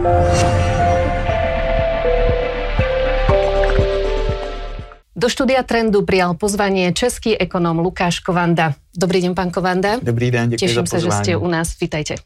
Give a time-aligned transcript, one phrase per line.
[0.00, 0.08] Do
[5.28, 8.80] štúdia Trendu prijal pozvanie český ekonom Lukáš Kovanda.
[8.90, 10.02] Dobrý deň, pán Kovanda.
[10.02, 11.78] Dobrý deň, děkuji Teším za sa, že ste u nás.
[11.78, 12.18] Vítajte.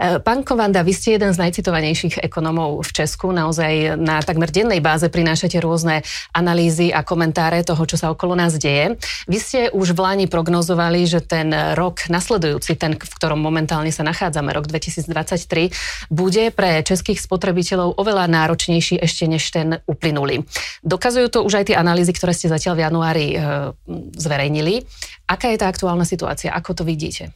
[0.00, 3.36] E, pán Kovanda, vy ste jeden z najcitovanejších ekonomov v Česku.
[3.36, 6.00] Naozaj na takmer dennej báze prinášate rôzne
[6.32, 8.96] analýzy a komentáre toho, čo sa okolo nás deje.
[9.28, 14.00] Vy ste už v Lani prognozovali, že ten rok nasledujúci, ten, v ktorom momentálne sa
[14.00, 15.68] nachádzame, rok 2023,
[16.08, 20.48] bude pre českých spotrebiteľov oveľa náročnejší ešte než ten uplynulý.
[20.80, 23.38] Dokazujú to už aj tie analýzy, ktoré ste zatiaľ v januári e,
[24.16, 24.88] zverejnili.
[25.30, 26.50] Aká je tá aktuálna situácia?
[26.50, 27.30] Ako to vidíte?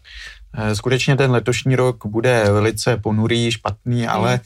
[0.58, 4.08] Eh, skutečně ten letošní rok bude velice ponurý, špatný, mm.
[4.08, 4.40] ale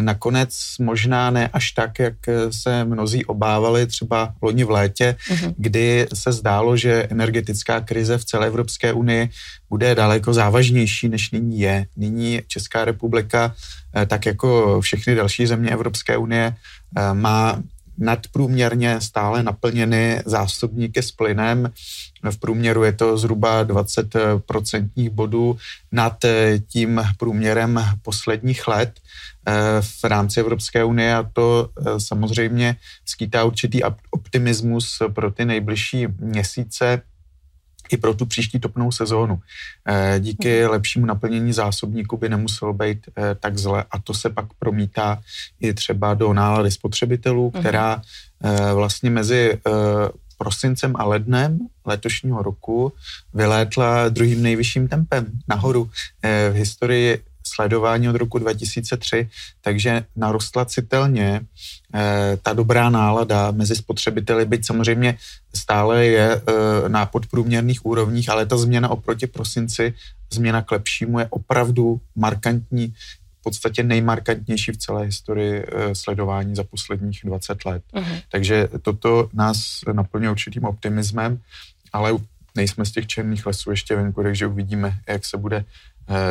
[0.00, 0.50] nakonec
[0.80, 2.14] možná ne až tak, jak
[2.50, 5.54] se mnozí obávali třeba loni v létě, mm.
[5.56, 9.28] kdy se zdálo, že energetická krize v celé Evropské unii
[9.68, 11.86] bude daleko závažnější, než nyní je.
[11.96, 13.54] Nyní Česká republika,
[13.96, 16.56] eh, tak jako všechny další země Evropské unie,
[16.96, 17.62] eh, má
[17.98, 21.72] nadprůměrně stále naplněny zásobníky s plynem.
[22.30, 25.56] V průměru je to zhruba 20 procentních bodů
[25.92, 29.00] nad eh, tím průměrem posledních let
[29.48, 36.06] eh, v rámci Evropské unie a to eh, samozřejmě skýtá určitý optimismus pro ty nejbližší
[36.18, 37.02] měsíce
[37.90, 39.38] i pro tu příští topnou sezónu.
[39.88, 40.70] Eh, díky mhm.
[40.70, 45.20] lepšímu naplnění zásobníku by nemuselo být eh, tak zle a to se pak promítá
[45.60, 47.60] i třeba do nálady spotřebitelů, mhm.
[47.60, 48.02] která
[48.44, 49.60] eh, vlastně mezi
[50.38, 52.92] prosincem a lednem letošního roku
[53.34, 55.90] vylétla druhým nejvyšším tempem nahoru
[56.22, 59.28] v historii sledování od roku 2003,
[59.60, 61.40] takže narostla citelně
[61.94, 65.18] eh, ta dobrá nálada mezi spotřebiteli, byť samozřejmě
[65.54, 69.94] stále je eh, na podprůměrných úrovních, ale ta změna oproti prosinci,
[70.32, 72.94] změna k lepšímu je opravdu markantní,
[73.40, 77.82] v podstatě nejmarkantnější v celé historii eh, sledování za posledních 20 let.
[77.94, 78.22] Uh-huh.
[78.32, 81.40] Takže toto nás naplňuje určitým optimismem,
[81.92, 82.12] ale
[82.54, 85.64] nejsme z těch černých lesů ještě venku, takže uvidíme, jak se bude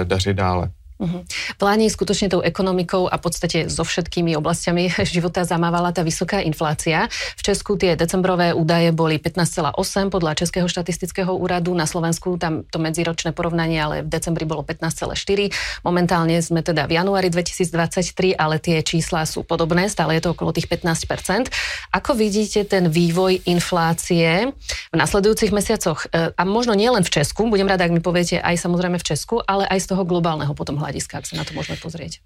[0.04, 0.72] dařit dále.
[1.02, 1.26] Uh-huh.
[1.26, 6.40] V Pláne skutočne tou ekonomikou a v podstate so všetkými oblastiami života zamávala tá vysoká
[6.46, 7.10] inflácia.
[7.40, 9.74] V Česku tie decembrové údaje boli 15,8
[10.14, 11.74] podľa Českého štatistického úradu.
[11.74, 15.50] Na Slovensku tam to medziročné porovnanie, ale v decembri bolo 15,4.
[15.82, 20.54] Momentálne sme teda v januári 2023, ale tie čísla sú podobné, stále je to okolo
[20.54, 21.50] tých 15%.
[21.90, 24.54] Ako vidíte ten vývoj inflácie
[24.94, 26.06] v nasledujúcich mesiacoch?
[26.12, 29.42] E, a možno nielen v Česku, budem rada, ak mi poviete aj samozrejme v Česku,
[29.42, 32.20] ale aj z toho globálneho potom hľadiska jak se na to můžeme pozrieť?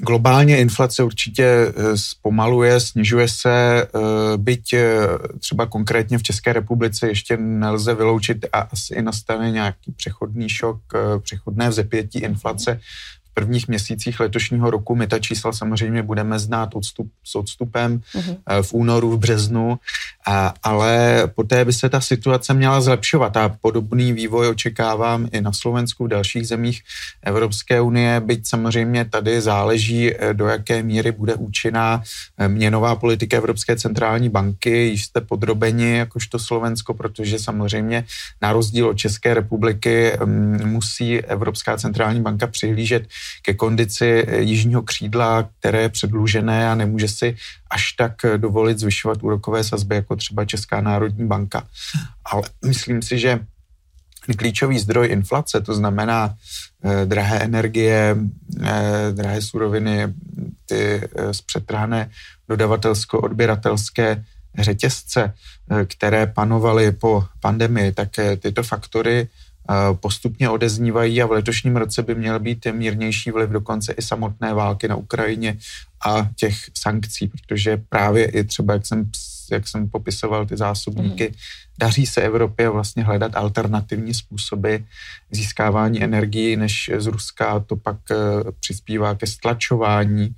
[0.00, 3.98] Globálně inflace určitě eh, zpomaluje, snižuje se, eh,
[4.36, 4.98] byť eh,
[5.38, 10.80] třeba konkrétně v České republice ještě nelze vyloučit a asi nastane nějaký přechodný šok,
[11.22, 12.80] přechodné vzepětí inflace
[13.36, 14.94] prvních měsících letošního roku.
[14.94, 18.62] My ta čísla samozřejmě budeme znát odstup, s odstupem uh-huh.
[18.62, 19.78] v únoru, v březnu,
[20.26, 25.52] a, ale poté by se ta situace měla zlepšovat a podobný vývoj očekávám i na
[25.52, 26.82] Slovensku, v dalších zemích
[27.22, 32.02] Evropské unie, byť samozřejmě tady záleží, eh, do jaké míry bude účinná
[32.38, 34.96] eh, měnová politika Evropské centrální banky.
[34.96, 38.04] Již jste podrobeni jakožto Slovensko, protože samozřejmě
[38.42, 43.08] na rozdíl od České republiky mm, musí Evropská centrální banka přihlížet
[43.42, 47.36] ke kondici eh, jižního křídla, které je předlužené a nemůže si
[47.70, 51.66] až tak eh, dovolit zvyšovat úrokové sazby jako třeba Česká národní banka.
[52.24, 53.40] Ale myslím si, že
[54.36, 56.34] klíčový zdroj inflace, to znamená
[56.84, 58.16] eh, drahé energie,
[58.62, 60.14] eh, drahé suroviny,
[60.66, 62.10] ty eh, zpřetrhané
[62.48, 64.24] dodavatelsko-odběratelské
[64.58, 65.32] řetězce,
[65.70, 69.28] eh, které panovaly po pandemii, tak eh, tyto faktory
[70.00, 74.88] postupně odeznívají a v letošním roce by měl být mírnější vliv dokonce i samotné války
[74.88, 75.58] na Ukrajině
[76.06, 79.10] a těch sankcí, protože právě i třeba, jak jsem,
[79.50, 81.34] jak jsem popisoval ty zásobníky, mm.
[81.78, 84.76] daří se Evropě vlastně hledat alternativní způsoby
[85.30, 87.60] získávání energii než z Ruska.
[87.60, 88.16] To pak eh,
[88.60, 90.34] přispívá ke stlačování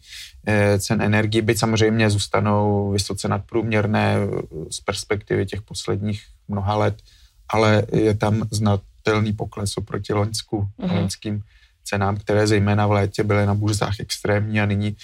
[0.46, 4.26] eh, cen energii, byť samozřejmě zůstanou vysoce nadprůměrné eh,
[4.70, 7.02] z perspektivy těch posledních mnoha let,
[7.48, 10.94] ale je tam znat znatelný pokles oproti loňsku, mm-hmm.
[10.94, 11.42] loňským
[11.84, 14.96] cenám, které zejména v létě byly na burzách extrémní a nyní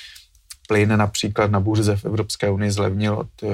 [0.68, 3.48] plyn například na burze v Evropské unii zlevnil od eh,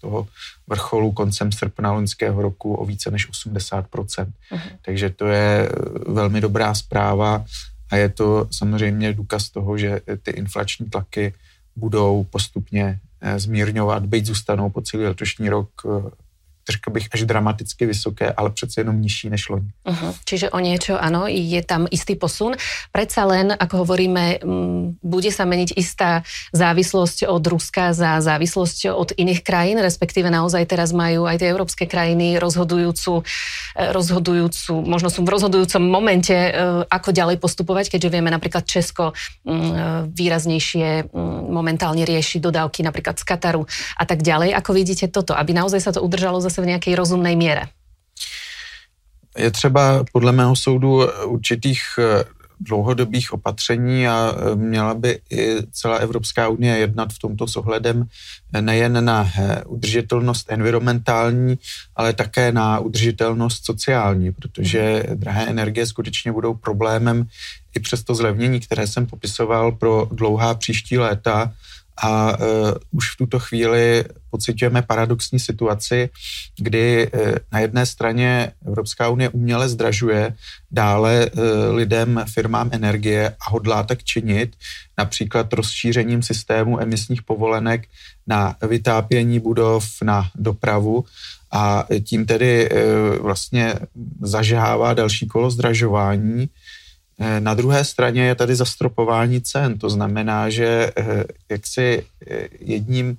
[0.00, 0.26] toho
[0.66, 3.86] vrcholu koncem srpna loňského roku o více než 80%.
[3.86, 4.60] Uh-huh.
[4.82, 5.74] Takže to je eh,
[6.12, 7.44] velmi dobrá zpráva
[7.90, 11.34] a je to samozřejmě důkaz toho, že ty inflační tlaky
[11.76, 15.70] budou postupně eh, zmírňovat, byť zůstanou po celý letošní rok
[16.70, 19.70] řekl bych, až dramaticky vysoké, ale přece jenom nižší než loni.
[19.84, 20.14] Uh-huh.
[20.24, 22.54] Čiže o niečo, áno, je tam istý posun.
[22.94, 26.22] Predsa len, ako hovoríme, m, bude sa meniť istá
[26.54, 31.84] závislosť od Ruska za závislosť od iných krajín, respektíve naozaj teraz majú aj tie európske
[31.90, 33.26] krajiny rozhodujúcu,
[33.74, 36.50] e, rozhodujúcu možno sú v rozhodujúcom momente, e,
[36.86, 39.74] ako ďalej postupovať, keďže vieme napríklad Česko m, e,
[40.14, 43.66] výraznejšie m, momentálne rieši dodávky napríklad z Kataru
[43.98, 44.54] a tak ďalej.
[44.54, 47.68] Ako vidíte toto, aby naozaj sa to udržalo za zase v nějaké rozumné míře?
[49.38, 52.24] Je třeba podle mého soudu určitých eh,
[52.60, 58.04] dlouhodobých opatření a eh, měla by i celá Evropská unie jednat v tomto s ohledem
[58.52, 59.30] eh, nejen na
[59.66, 61.58] udržitelnost environmentální,
[61.96, 67.26] ale také na udržitelnost sociální, protože drahé energie skutečně budou problémem
[67.74, 71.52] i přes to zlevnění, které jsem popisoval pro dlouhá příští léta
[72.02, 72.46] a uh,
[72.90, 76.10] už v tuto chvíli pocitujeme paradoxní situaci,
[76.58, 77.20] kdy uh,
[77.52, 80.34] na jedné straně Evropská unie uměle zdražuje
[80.70, 81.42] dále uh,
[81.74, 84.56] lidem, firmám energie a hodlá tak činit,
[84.98, 87.88] například rozšířením systému emisních povolenek
[88.26, 91.04] na vytápění budov, na dopravu.
[91.54, 92.78] A tím tedy uh,
[93.22, 93.74] vlastně
[94.20, 96.48] zažehává další kolo zdražování
[97.40, 103.16] na druhé straně je tady zastropování cen, to znamená, že eh, jaksi eh, jedním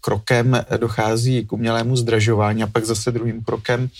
[0.00, 3.90] krokem dochází k umělému zdražování a pak zase druhým krokem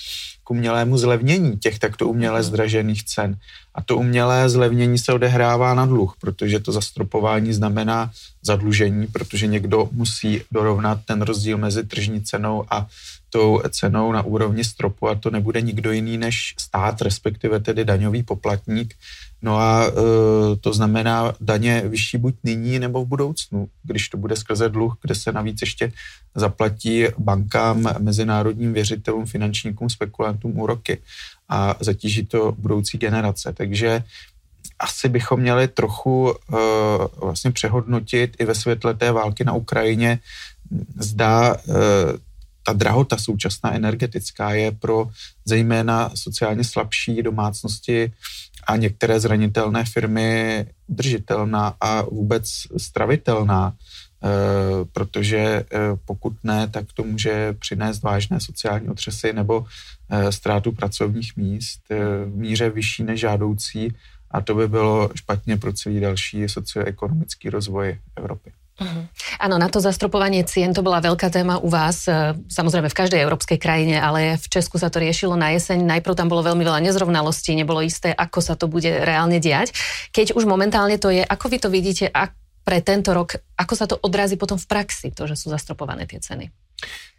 [0.44, 2.48] k umělému zlevnění těch takto uměle mhm.
[2.48, 3.36] zdražených cen.
[3.74, 8.10] A to umělé zlevnění se odehrává na dluh, protože to zastropování znamená
[8.42, 12.86] zadlužení, protože někdo musí dorovnat ten rozdíl mezi tržní cenou a
[13.32, 18.22] tou cenou na úrovni stropu a to nebude nikdo jiný než stát, respektive tedy daňový
[18.22, 18.94] poplatník.
[19.42, 19.92] No a e,
[20.56, 25.14] to znamená daně vyšší buď nyní nebo v budoucnu, když to bude skrze dluh, kde
[25.14, 25.92] se navíc ještě
[26.34, 30.98] zaplatí bankám, mezinárodním věřitelům, finančníkům, spekulantům úroky
[31.48, 33.52] a zatíží to budoucí generace.
[33.52, 34.04] Takže
[34.78, 36.56] asi bychom měli trochu uh,
[37.16, 40.18] vlastně přehodnotit i ve světle té války na Ukrajině,
[40.98, 41.74] zda uh,
[42.62, 45.08] ta drahota současná energetická je pro
[45.44, 48.12] zejména sociálně slabší domácnosti
[48.66, 52.44] a některé zranitelné firmy držitelná a vůbec
[52.76, 54.28] stravitelná, eh,
[54.92, 55.64] protože eh,
[56.04, 59.66] pokud ne, tak to může přinést vážné sociální otřesy nebo
[60.10, 61.80] eh, ztrátu pracovních míst
[62.26, 63.92] v míře vyšší než žádoucí
[64.30, 68.52] a to by bylo špatně pro celý další socioekonomický rozvoj Evropy.
[68.82, 69.04] Uh-huh.
[69.38, 73.22] Áno, na to zastropovanie cien to bola veľká téma u vás, e, samozrejme v každej
[73.22, 75.82] európskej krajine, ale v Česku sa to riešilo na jeseň.
[75.86, 79.72] Najprv tam bolo veľmi veľa nezrovnalostí, nebolo isté, ako sa to bude reálne diať.
[80.10, 83.90] Keď už momentálne to je, ako vy to vidíte a pre tento rok, ako sa
[83.90, 86.61] to odrazí potom v praxi, to, že sú zastropované tie ceny?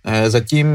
[0.05, 0.67] Eh, zatím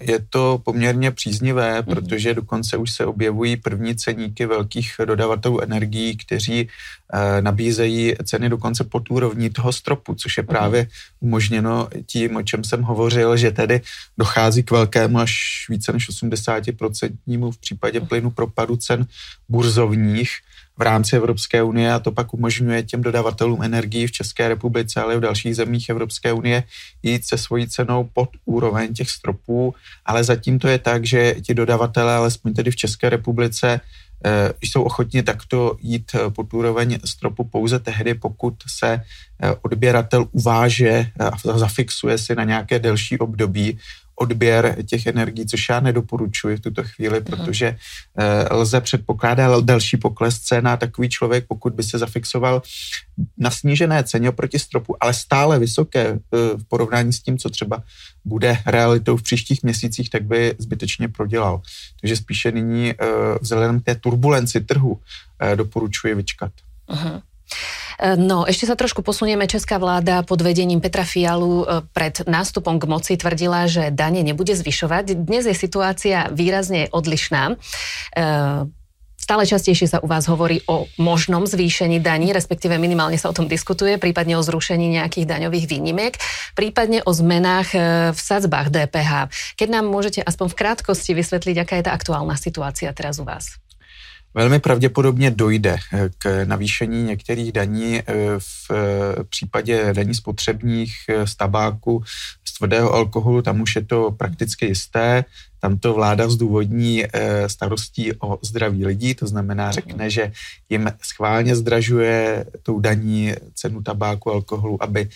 [0.00, 1.84] je to poměrně příznivé, mm.
[1.84, 8.84] protože dokonce už se objevují první ceníky velkých dodavatelů energií, kteří eh, nabízejí ceny dokonce
[8.84, 10.48] pod úrovní toho stropu, což je mhm.
[10.48, 10.86] právě
[11.20, 13.80] umožněno tím, o čem jsem hovořil, že tedy
[14.18, 18.08] dochází k velkému až více než 80% v případě mhm.
[18.08, 19.06] plynu propadu cen
[19.48, 20.30] burzovních,
[20.78, 25.14] v rámci Evropské unie a to pak umožňuje těm dodavatelům energií v České republice, ale
[25.14, 26.64] i v dalších zemích Evropské unie
[27.02, 29.74] jít se svojí cenou pod úroveň těch stropů,
[30.04, 33.80] ale zatím to je tak, že ti dodavatelé, alespoň tedy v České republice,
[34.26, 39.00] eh, jsou ochotni takto jít eh, pod úroveň stropu pouze tehdy, pokud se
[39.42, 43.78] eh, odběratel uváže a zafixuje si na nějaké delší období
[44.16, 47.24] odběr těch energií, což já nedoporučuji v tuto chvíli, mhm.
[47.24, 47.76] protože
[48.50, 52.62] uh, lze předpokládat další pokles cen a takový člověk, pokud by se zafixoval
[53.38, 56.18] na snížené ceně oproti stropu, ale stále vysoké uh,
[56.60, 57.82] v porovnání s tím, co třeba
[58.24, 61.62] bude realitou v příštích měsících, tak by zbytečně prodělal.
[62.00, 63.08] Takže spíše nyní uh,
[63.40, 65.00] vzhledem k té turbulenci trhu
[65.54, 66.52] doporučuji vyčkat.
[66.88, 67.22] Uh-huh.
[68.02, 69.46] No, ešte sa trošku posunieme.
[69.46, 74.50] Česká vláda pod vedením Petra Fialu e, pred nástupom k moci tvrdila, že dane nebude
[74.58, 75.14] zvyšovať.
[75.14, 77.54] Dnes je situácia výrazne odlišná.
[77.54, 78.26] E,
[79.14, 83.48] stále častejšie sa u vás hovorí o možnom zvýšení daní, respektíve minimálne sa o tom
[83.48, 86.14] diskutuje, prípadne o zrušení nejakých daňových výnimiek,
[86.58, 87.78] prípadne o zmenách e,
[88.12, 89.32] v sadzbách DPH.
[89.56, 93.63] Keď nám môžete aspoň v krátkosti vysvetliť, aká je tá aktuálna situácia teraz u vás?
[94.36, 98.04] Velmi pravděpodobně dojde eh, k navýšení některých daní eh,
[98.38, 102.02] v eh, případě daní spotřebních z tabáku,
[102.44, 105.24] z tvrdého alkoholu, tam už je to prakticky jisté.
[105.60, 107.04] Tam to vláda zdůvodní
[107.46, 110.32] starostí o zdraví lidí, to znamená řekne, že
[110.68, 115.08] jim schválně zdražuje tou daní cenu tabáku, alkoholu, aby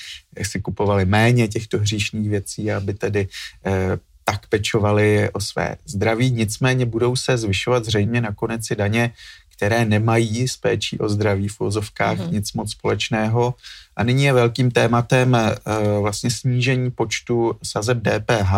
[0.42, 3.28] si kupovali méně těchto hříšných věcí, aby tedy
[4.30, 6.30] tak pečovali o své zdraví.
[6.30, 9.10] Nicméně budou se zvyšovat zřejmě nakonec i daně,
[9.58, 12.32] které nemají s péčí o zdraví v úzovkách mm-hmm.
[12.32, 13.54] nic moc společného.
[13.96, 18.54] A nyní je velkým tématem uh, vlastně snížení počtu sazeb DPH.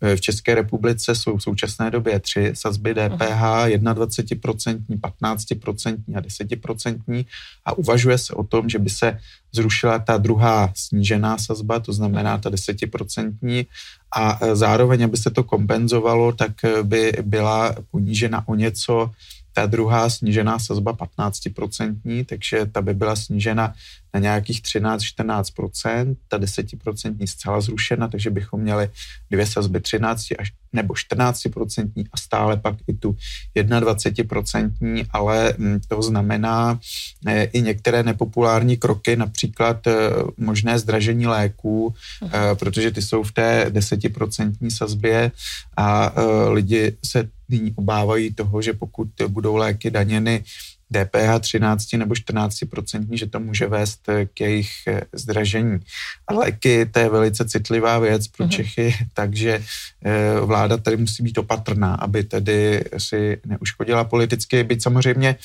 [0.00, 3.42] Eh, v České republice jsou v současné době tři sazby DPH,
[3.72, 7.26] 21%, 15% a 10%
[7.64, 9.18] a uvažuje se o tom, že by se
[9.52, 13.66] zrušila ta druhá snížená sazba, to znamená ta 10%
[14.12, 19.10] a eh, zároveň, aby se to kompenzovalo, tak by byla ponížena o něco
[19.58, 23.74] ta druhá snížená sazba 15%, takže ta by byla snížena
[24.14, 28.88] na nějakých 13-14%, ta 10% zcela zrušena, takže bychom měli
[29.30, 33.16] dvě sazby 13 až nebo 14% a stále pak i tu
[33.56, 36.80] 21%, ale mm, to znamená
[37.26, 39.92] eh, i některé nepopulární kroky, například eh,
[40.36, 42.54] možné zdražení léků, uh-huh.
[42.54, 45.32] protože ty jsou v té 10% sazbě
[45.76, 46.12] a
[46.48, 50.44] lidi se nyní obávají toho, že pokud budou léky daněny
[50.92, 54.00] DPH 13 nebo 14% že to může vést
[54.34, 55.80] k jejich eh, zdražení.
[56.26, 58.50] A léky, to je velice citlivá věc pro uh-huh.
[58.50, 59.64] Čechy, takže
[60.04, 65.36] eh, vláda tady musí být opatrná, aby tedy si neuškodila politicky, byť samozřejmě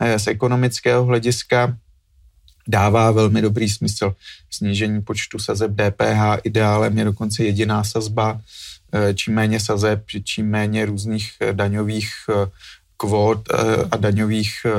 [0.00, 1.76] eh, z ekonomického hlediska
[2.68, 4.14] dává velmi dobrý smysl
[4.50, 6.40] snížení počtu sazeb DPH.
[6.44, 8.40] Ideálem je dokonce jediná sazba,
[9.14, 12.10] čím méně sazeb, čím méně různých daňových
[12.96, 13.56] kvót eh,
[13.90, 14.72] a daňových eh,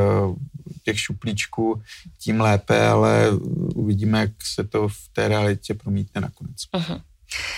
[0.83, 1.81] těch šuplíčků,
[2.19, 3.31] tím lépe, ale
[3.75, 6.55] uvidíme, jak se to v té realitě promítne nakonec.
[6.73, 7.01] Uh-huh.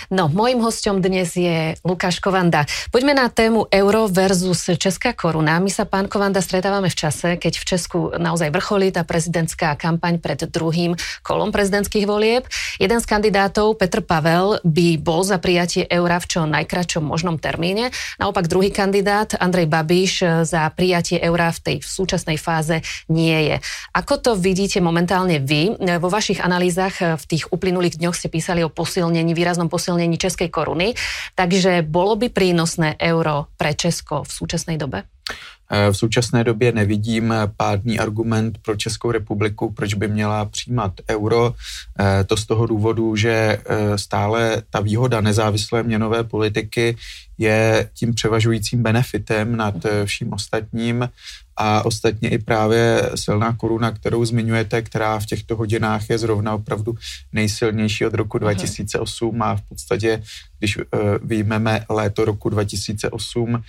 [0.08, 2.64] No, mojím hostom dnes je Lukáš Kovanda.
[2.90, 5.60] Poďme na tému euro versus česká koruna.
[5.60, 10.18] My sa, pán Kovanda, stretávame v čase, keď v Česku naozaj vrcholí tá prezidentská kampaň
[10.24, 12.48] pred druhým kolom prezidentských volieb.
[12.80, 17.92] Jeden z kandidátov, Petr Pavel, by bol za prijatie eura v čo najkračom možnom termíne.
[18.18, 22.80] Naopak druhý kandidát, Andrej Babiš, za prijatie eura v tej súčasnej fáze
[23.12, 23.56] nie je.
[23.92, 25.76] Ako to vidíte momentálne vy?
[26.00, 30.50] Vo vašich analýzach v tých uplynulých dňoch ste písali o posilnení výraznom výraznom posilnení českej
[30.50, 30.96] koruny.
[31.36, 35.04] Takže bolo by prínosné euro pre Česko v súčasnej dobe?
[35.68, 41.54] Eh, v současné době nevidím pádný argument pro Českou republiku, proč by měla přijímat euro.
[42.00, 43.60] Eh, to z toho důvodu, že eh,
[43.98, 46.96] stále ta výhoda nezávislé měnové politiky
[47.38, 49.76] je tím převažujícím benefitem nad
[50.06, 51.10] vším ostatním
[51.58, 56.96] a ostatně i právě silná koruna, kterou zmiňujete, která v těchto hodinách je zrovna opravdu
[57.34, 60.24] nejsilnější od roku 2008 a v podstatě,
[60.60, 60.84] když uh,
[61.24, 63.62] vyjmeme léto roku 2008, uh,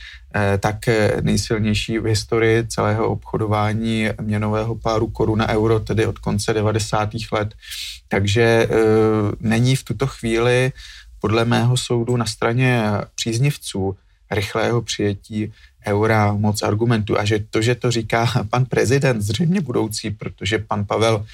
[0.58, 0.76] tak
[1.20, 7.10] nejsilnější v historii celého obchodování měnového páru koruna-euro, tedy od konce 90.
[7.32, 7.54] let.
[8.08, 8.68] Takže
[9.40, 10.72] není v tuto chvíli
[11.20, 12.82] podle mého soudu na straně
[13.14, 13.96] příznivců
[14.30, 15.52] rychlého přijetí
[15.86, 20.84] eura moc argumentů a že to, že to říká pan prezident, zřejmě budoucí, protože pan
[20.84, 21.26] Pavel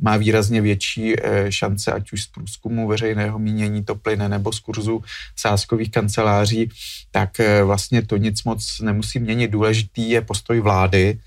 [0.00, 4.60] má výrazně větší eh, šance, ať už z průzkumu veřejného mínění to plyne, nebo z
[4.60, 5.02] kurzu
[5.36, 6.70] sáskových kanceláří,
[7.10, 9.50] tak eh, vlastně to nic moc nemusí měnit.
[9.50, 11.18] Důležitý je postoj vlády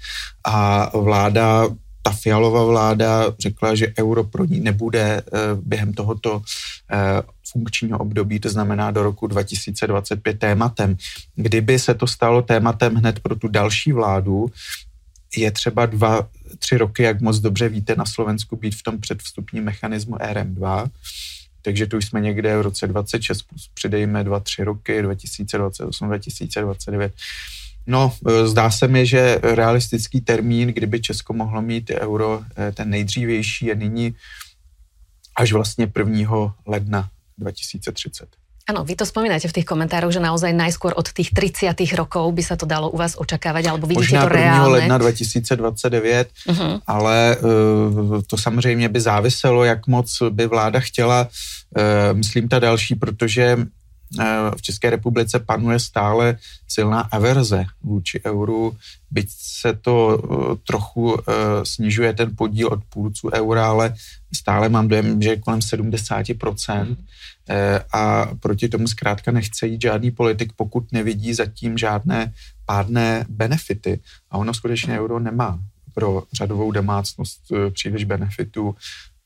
[0.44, 1.68] a vláda
[2.06, 6.42] ta fialová vláda řekla, že euro pro ní nebude eh, během tohoto
[7.52, 10.98] funkčního období, to znamená do roku 2025 tématem.
[11.36, 14.52] Kdyby se to stalo tématem hned pro tu další vládu,
[15.38, 19.64] je třeba dva, tři roky, jak moc dobře víte, na Slovensku být v tom předvstupním
[19.64, 20.90] mechanismu RM2,
[21.62, 27.14] takže tu jsme někde v roce 26 plus přidejme dva, tři roky, 2028, 2029.
[27.88, 32.90] No, e, zdá se mi, že realistický termín, kdyby Česko mohlo mít euro, e, ten
[32.90, 34.16] nejdřívější je nyní
[35.36, 36.56] až vlastně 1.
[36.66, 38.44] ledna 2030.
[38.64, 42.44] Áno, vy to spomínate v tých komentároch, že naozaj najskôr od tých 30 rokov by
[42.48, 44.88] sa to dalo u vás očakávať, alebo vidíte Možná to reálne?
[44.88, 46.80] ledna 2029, uh-huh.
[46.88, 52.96] ale uh, to samozřejmě by záviselo, jak moc by vláda chtěla, uh, myslím ta další,
[52.96, 53.58] protože
[54.56, 58.78] v České republice panuje stále silná averze vůči euru,
[59.12, 60.22] byť se to
[60.68, 61.18] trochu
[61.64, 63.96] snižuje ten podíl od půlců eura, ale
[64.34, 66.96] stále mám dojem, že je kolem 70%.
[67.50, 72.34] Eh, a proti tomu zkrátka nechce jít žádný politik, pokud nevidí zatím žádné
[72.66, 74.00] pádné benefity.
[74.32, 75.60] A ono skutečně euro nemá
[75.94, 78.76] pro řadovou domácnost eh, příliš benefitů.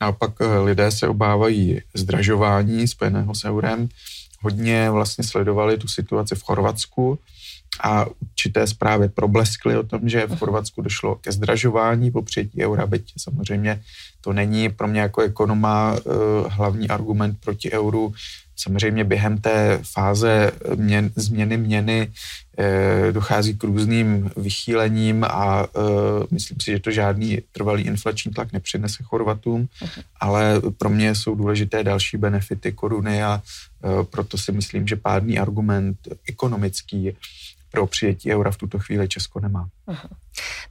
[0.02, 3.90] Naopak eh, lidé se obávají zdražování spojeného s eurem.
[4.42, 7.20] Hodně vlastně sledovali tu situaci v Chorvatsku,
[7.84, 12.88] a určité zprávy probleskly o tom, že v Chorvatsku došlo ke zdražování po přijetí eura,
[12.88, 13.82] byť samozřejmě
[14.22, 16.02] to není pro mě jako ekonoma uh,
[16.50, 18.14] hlavní argument proti euru.
[18.60, 22.12] Samozřejmě během té fáze měn, změny měny
[22.58, 28.54] eh, dochází k různým vychýlením a eh, myslím si, že to žádný trvalý inflační tlak
[28.54, 29.70] nepřinese Chorvatům,
[30.20, 35.40] ale pro mě jsou důležité další benefity koruny a eh, proto si myslím, že pádný
[35.40, 35.98] argument
[36.28, 37.14] ekonomický
[37.78, 39.70] pro přijetí eura v tuto chvíli Česko nemá.
[39.86, 40.10] Uh-huh.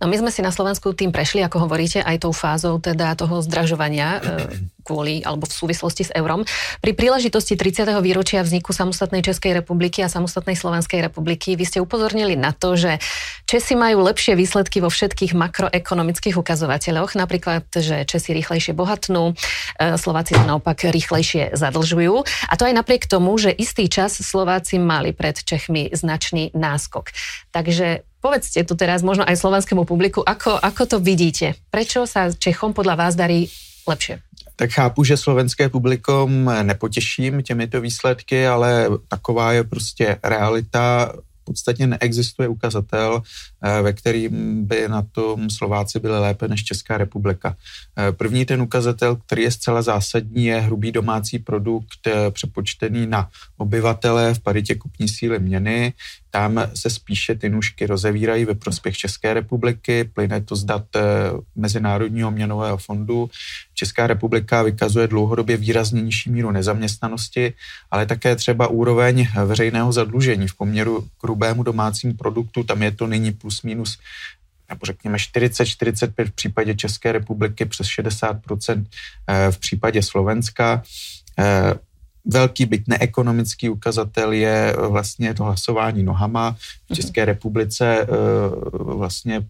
[0.02, 3.38] No my sme si na Slovensku tým prešli, ako hovoríte, aj tou fázou teda toho
[3.46, 4.20] zdražovania e,
[4.86, 6.46] kvôli alebo v súvislosti s eurom.
[6.78, 7.90] Pri príležitosti 30.
[7.98, 13.02] výročia vzniku samostatnej Českej republiky a samostatnej Slovenskej republiky vy ste upozornili na to, že
[13.50, 20.38] Česi majú lepšie výsledky vo všetkých makroekonomických ukazovateľoch, napríklad, že Česi rýchlejšie bohatnú, e, Slováci
[20.38, 22.22] sa naopak rýchlejšie zadlžujú.
[22.46, 27.10] A to aj napriek tomu, že istý čas Slováci mali pred Čechmi značný náskok.
[27.50, 31.54] Takže Povedzte tu teraz možno aj slovenskému publiku, ako, ako to vidíte?
[31.70, 33.46] Prečo sa Čechom podľa vás darí
[33.86, 34.18] lepšie?
[34.56, 41.12] Tak chápu, že slovenské publikum nepotěším těmito výsledky, ale taková je prostě realita
[41.46, 47.56] podstatě neexistuje ukazatel, eh, ve kterým by na tom Slováci byli lépe než Česká republika.
[47.98, 53.30] Eh, první ten ukazatel, který je zcela zásadní, je hrubý domácí produkt eh, přepočtený na
[53.56, 55.94] obyvatele v paritě kupní síly měny.
[56.30, 60.84] Tam se spíše ty nůžky rozevírají ve prospěch České republiky, plyne to z dat
[61.56, 63.30] Mezinárodního měnového fondu.
[63.74, 67.52] Česká republika vykazuje dlouhodobě výrazně nižší míru nezaměstnanosti,
[67.90, 73.06] ale také třeba úroveň veřejného zadlužení v poměru k hrubému domácímu produktu, tam je to
[73.06, 73.98] nyní plus minus
[74.68, 78.86] nebo řekněme 40-45 v případě České republiky, přes 60%
[79.28, 80.82] eh, v případě Slovenska.
[82.26, 86.52] Eh, velký, byť neekonomický ukazatel je vlastně to hlasování nohama.
[86.52, 86.96] V mhm.
[86.96, 88.06] České republice eh,
[88.72, 89.46] vlastně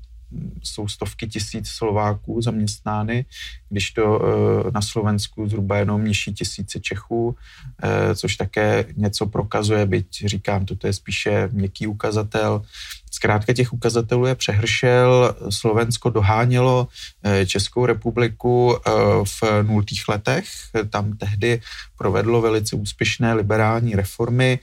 [0.63, 3.25] jsou stovky tisíc Slováků zaměstnány,
[3.69, 7.37] když to eh, na Slovensku zhruba jenom nižší tisíce Čechů,
[7.83, 12.63] eh, což také něco prokazuje, byť říkám, toto je spíše měkký ukazatel.
[13.11, 15.35] Zkrátka těch ukazatelů je přehršel.
[15.51, 16.89] Slovensko dohánělo
[17.23, 18.77] eh, Českou republiku
[19.25, 20.45] v nultých letech.
[20.91, 21.61] Tam tehdy
[21.99, 24.59] provedlo velice úspěšné liberální reformy,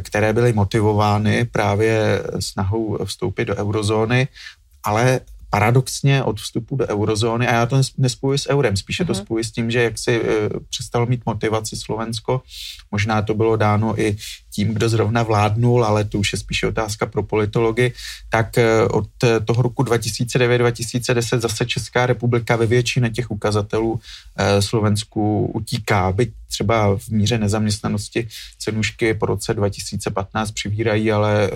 [0.00, 4.28] které byly motivovány právě snahou vstoupit do eurozóny
[4.84, 9.22] ale paradoxně od vstupu do eurozóny, a já to nespojuji s eurem, spíše to mhm.
[9.22, 12.42] spojuji s tím, že jak si e, přestalo mít motivaci Slovensko,
[12.90, 14.16] možná to bylo dáno i
[14.52, 17.92] tím, kdo zrovna vládnul, ale to už je spíše otázka pro politology,
[18.28, 19.08] tak e, od
[19.44, 24.00] toho roku 2009-2010 zase Česká republika ve většině těch ukazatelů
[24.36, 31.50] e, Slovensku utíká, byť třeba v míře nezaměstnanosti cenušky po roce 2015 přivírají, ale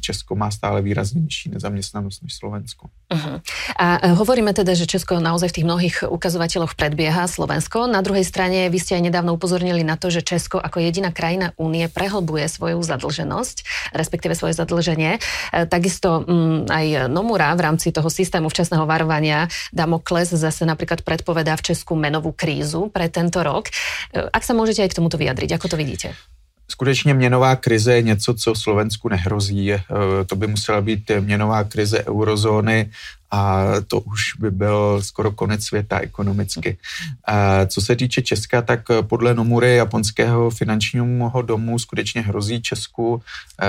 [0.00, 2.88] Česko má stále výrazně nižší nezaměstnanost než Slovensko.
[3.14, 3.40] Uh-huh.
[3.78, 7.86] A hovoríme teda, že Česko naozaj v tých mnohých ukazovateľoch predbieha Slovensko.
[7.86, 11.54] Na druhej strane vy ste aj nedávno upozornili na to, že Česko ako jediná krajina
[11.54, 13.56] únie prehlbuje svoju zadlženosť,
[13.96, 15.16] respektíve svoje zadlženie.
[15.16, 15.20] E,
[15.66, 21.72] takisto mm, aj Nomura v rámci toho systému včasného varovania Damokles zase napríklad predpovedá v
[21.72, 23.70] Česku menovú krízu pre tento rok.
[24.12, 26.12] E, ak sa môžete aj k tomuto vyjadriť, ako to vidíte?
[26.68, 29.72] Skutečně měnová krize je něco, co Slovensku nehrozí.
[29.72, 29.80] Eh,
[30.26, 32.90] to by musela být měnová krize eurozóny
[33.32, 36.78] a to už by byl skoro konec světa ekonomicky.
[37.24, 43.22] A co se týče Česka, tak podle Nomury japonského finančního domu skutečně hrozí Česku
[43.62, 43.66] eh,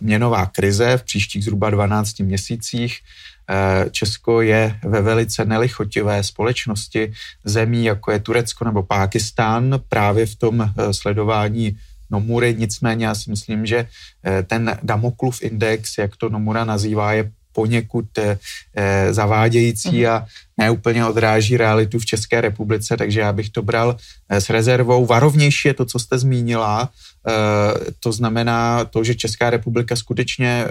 [0.00, 3.00] měnová krize v příštích zhruba 12 měsících.
[3.48, 7.12] Eh, Česko je ve velice nelichotivé společnosti
[7.44, 11.76] zemí, jako je Turecko nebo Pákistán, právě v tom sledování
[12.10, 13.88] Nomury, nicméně já si myslím, že
[14.24, 18.38] eh, ten Damoklův index, jak to Nomura nazývá, je poněkud eh,
[18.76, 20.10] eh, zavádějící mhm.
[20.12, 23.96] a neúplně odráží realitu v České republice, takže já bych to bral
[24.28, 25.06] s rezervou.
[25.06, 26.90] Varovnější je to, co jste zmínila,
[28.00, 30.64] to znamená to, že Česká republika skutečně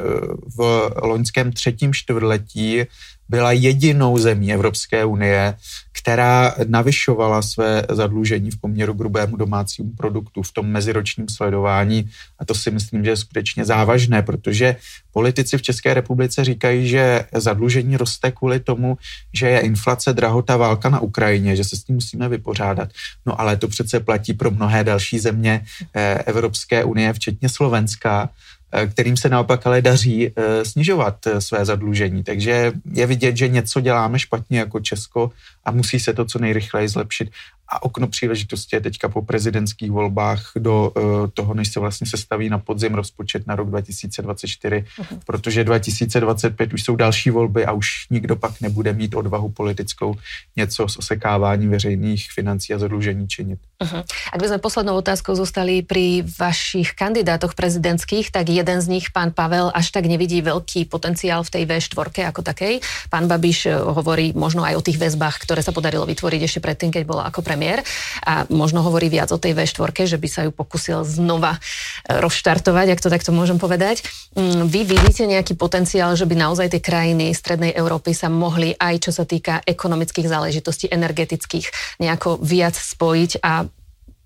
[0.57, 2.85] v loňském třetím čtvrtletí
[3.29, 5.53] byla jedinou zemí Evropské unie,
[5.99, 12.09] která navyšovala své zadlužení v poměru k hrubému domácímu produktu v tom meziročním sledování.
[12.39, 14.75] A to si myslím, že je skutečně závažné, protože
[15.13, 18.97] politici v České republice říkají, že zadlužení roste kvůli tomu,
[19.33, 22.89] že je inflace, drahota, válka na Ukrajině, že se s tím musíme vypořádat.
[23.25, 25.65] No ale to přece platí pro mnohé další země
[25.95, 28.29] eh, Evropské unie, včetně Slovenska
[28.77, 32.23] Eh, kterým se naopak ale daří eh, snižovat eh, své zadlužení.
[32.23, 35.31] Takže je vidět, že něco děláme špatně jako Česko
[35.65, 37.29] a musí se to co nejrychleji zlepšit.
[37.69, 42.49] A okno příležitosti je teďka po prezidentských volbách do uh, toho, než se vlastně sestaví
[42.49, 45.19] na podzim rozpočet na rok 2024, uh-huh.
[45.25, 50.15] protože 2025 už jsou další volby a už nikdo pak nebude mít odvahu politickou
[50.55, 53.59] něco s osekáváním veřejných financí a zadlužení činit.
[53.83, 54.03] Uh-huh.
[54.31, 59.35] Ak by sme poslednou otázkou zostali pri vašich kandidátoch prezidentských, tak jeden z nich, pán
[59.35, 62.79] Pavel, až tak nevidí veľký potenciál v tej V4 ako takej.
[63.11, 66.95] Pán Babiš eh, hovorí možno aj o tých väzbách, ktoré sa podarilo vytvoriť ešte predtým,
[66.95, 67.79] keď bola ako premiér
[68.27, 72.91] a možno hovorí viac o tej V4, že by sa ju pokusil znova eh, rozštartovať,
[72.91, 74.03] ak to takto môžem povedať.
[74.35, 79.07] Mm, vy vidíte nejaký potenciál, že by naozaj tie krajiny Strednej Európy sa mohli aj
[79.07, 83.63] čo sa týka ekonomických záležitostí, energetických, nejako viac spojiť a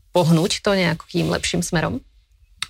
[0.10, 2.02] pohnúť to nejakým lepším smerom?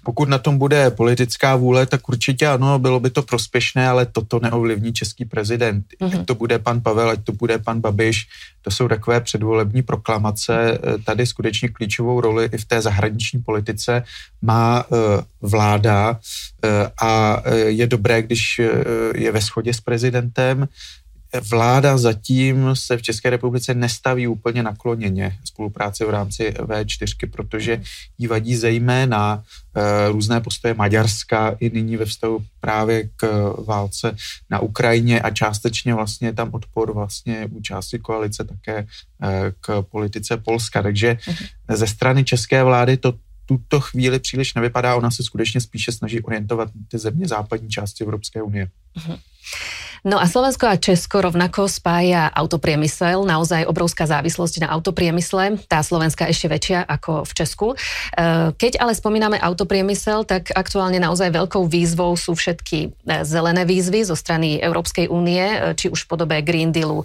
[0.03, 4.39] Pokud na tom bude politická vůle, tak určitě ano, bylo by to prospěšné, ale toto
[4.39, 5.85] neovlivní český prezident.
[6.01, 6.19] Mm-hmm.
[6.19, 8.27] Ať to bude pan Pavel, ať to bude pan Babiš,
[8.61, 10.79] to jsou takové předvolební proklamace.
[11.05, 14.03] Tady skutečně klíčovou roli i v té zahraniční politice
[14.41, 14.97] má uh,
[15.41, 16.69] vláda uh,
[17.01, 18.61] a uh, je dobré, když
[19.15, 20.67] je ve shodě s prezidentem
[21.49, 27.81] vláda zatím se v České republice nestaví úplně nakloněně spolupráci v rámci V4, protože
[28.17, 29.43] jí vadí zejména
[29.75, 34.15] e, různé postoje Maďarska i nyní ve vztahu právě k válce
[34.49, 38.87] na Ukrajině a částečně vlastně tam odpor vlastně u části koalice také e,
[39.61, 40.81] k politice Polska.
[40.81, 41.47] Takže uh-huh.
[41.69, 43.13] ze strany české vlády to
[43.45, 48.41] tuto chvíli příliš nevypadá, ona se skutečně spíše snaží orientovat ty země západní části Evropské
[48.41, 48.69] unie.
[48.97, 49.19] Uh-huh.
[50.07, 56.23] No a Slovensko a Česko rovnako spája autopriemysel, naozaj obrovská závislosť na autopriemysle, tá Slovenska
[56.23, 57.67] ešte väčšia ako v Česku.
[57.73, 57.75] E,
[58.55, 64.15] keď ale spomíname autopriemysel, tak aktuálne naozaj veľkou výzvou sú všetky e, zelené výzvy zo
[64.15, 67.03] strany Európskej únie, e, či už v podobe Green Dealu,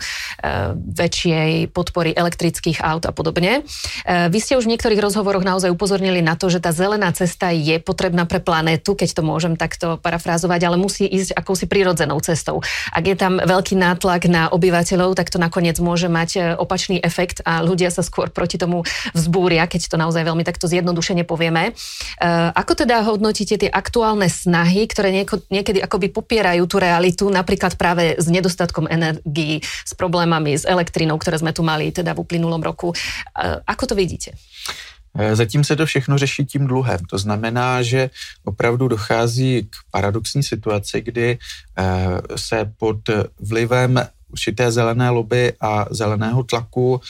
[0.74, 3.64] väčšej podpory elektrických aut a podobne.
[4.04, 7.80] Vy ste už v niektorých rozhovoroch naozaj upozornili na to, že tá zelená cesta je
[7.80, 12.61] potrebná pre planétu, keď to môžem takto parafrázovať, ale musí ísť akousi prirodzenou cestou.
[12.90, 17.40] Ak je tam veľký nátlak na obyvateľov, tak to nakoniec môže mať e, opačný efekt
[17.47, 18.85] a ľudia sa skôr proti tomu
[19.16, 21.70] vzbúria, keď to naozaj veľmi takto zjednodušene povieme.
[21.70, 21.73] E,
[22.53, 25.14] ako teda hodnotíte tie aktuálne snahy, ktoré
[25.49, 31.40] niekedy akoby popierajú tú realitu, napríklad práve s nedostatkom energií, s problémami s elektrinou, ktoré
[31.40, 32.92] sme tu mali teda v uplynulom roku.
[32.92, 32.97] E,
[33.64, 34.35] ako to vidíte?
[35.33, 36.98] Zatím se to všechno řeší tím dluhem.
[37.11, 38.11] To znamená, že
[38.44, 41.38] opravdu dochází k paradoxní situaci, kdy
[42.37, 42.98] se pod
[43.40, 47.00] vlivem určité zelené lobby a zeleného tlaku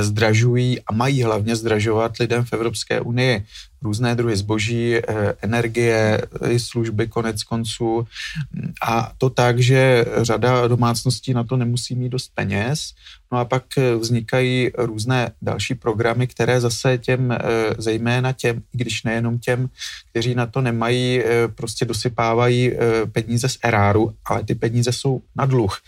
[0.00, 3.46] zdražují a mají hlavně zdražovat lidem v Evropské unii
[3.82, 5.02] různé druhy zboží, eh,
[5.42, 6.22] energie,
[6.56, 8.06] služby konec konců.
[8.82, 12.92] A to tak, že řada domácností na to nemusí mít dost peněz.
[13.32, 17.38] No a pak eh, vznikají různé další programy, které zase těm, eh,
[17.78, 19.68] zejména těm, i když nejenom těm,
[20.10, 21.22] kteří na to nemají,
[21.54, 22.72] prostě dosypávají
[23.12, 25.78] peníze z eráru, ale ty peníze jsou na dluh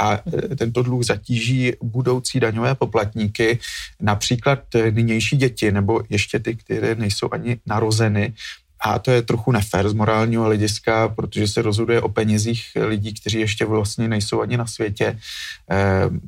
[0.00, 0.20] a
[0.58, 3.58] tento dluh zatíží budoucí daňové poplatníky,
[4.00, 4.58] například
[4.90, 8.34] nynější děti nebo ještě ty, které nejsou ani narozeny.
[8.80, 13.40] A to je trochu nefér z morálního hlediska, protože se rozhoduje o penězích lidí, kteří
[13.40, 15.06] ještě vlastně nejsou ani na světě.
[15.06, 15.18] E,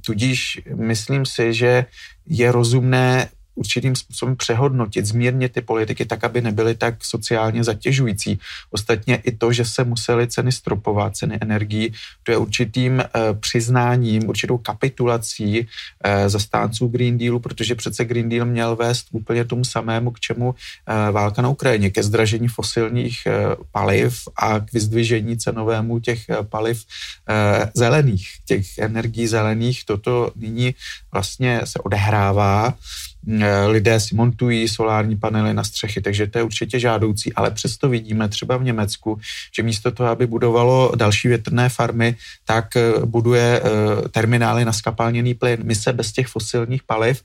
[0.00, 1.86] tudíž myslím si, že
[2.26, 8.38] je rozumné určitým způsobem přehodnotit, zmírnit ty politiky tak, aby nebyly tak sociálně zatěžující.
[8.70, 11.92] Ostatně i to, že se musely ceny stropovat, ceny energií,
[12.22, 13.06] to je určitým e,
[13.40, 15.66] přiznáním, určitou kapitulací
[16.04, 20.54] e, zastánců Green Dealu, protože přece Green Deal měl vést úplně tomu samému, k čemu
[20.54, 23.32] e, válka na Ukrajině, ke zdražení fosilních e,
[23.72, 26.84] paliv a k vyzdvižení cenovému těch e, paliv
[27.28, 29.84] e, zelených, těch energií zelených.
[29.84, 30.74] Toto nyní
[31.12, 32.74] vlastně se odehrává.
[33.28, 37.88] Eh, lidé si montují solární panely na střechy, takže to je určitě žádoucí, ale přesto
[37.88, 39.20] vidíme třeba v Německu,
[39.56, 45.34] že místo toho, aby budovalo další větrné farmy, tak eh, buduje eh, terminály na skapalněný
[45.34, 45.60] plyn.
[45.64, 47.22] My se bez těch fosilních paliv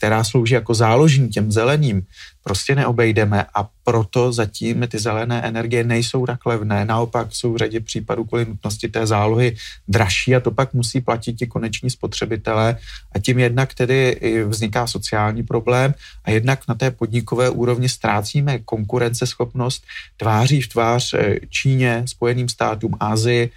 [0.00, 2.02] která slouží jako záložní těm zeleným,
[2.44, 6.84] prostě neobejdeme a proto zatím ty zelené energie nejsou tak levné.
[6.84, 9.56] Naopak jsou v řadě případů kvůli nutnosti té zálohy
[9.88, 12.76] dražší a to pak musí platit ti koneční spotřebitelé
[13.12, 19.84] a tím jednak tedy vzniká sociální problém a jednak na té podnikové úrovni ztrácíme konkurenceschopnost
[20.16, 23.50] tváří v tvář eh, Číně, Spojeným státům, Asii,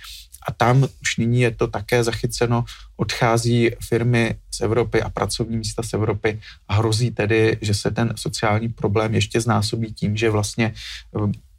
[0.47, 5.83] a tam už nyní je to také zachyceno, odchází firmy z Evropy a pracovní místa
[5.83, 6.39] z Evropy.
[6.67, 10.73] A hrozí tedy, že se ten sociální problém ještě znásobí tím, že vlastně